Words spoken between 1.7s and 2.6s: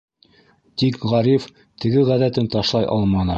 теге ғәҙәтен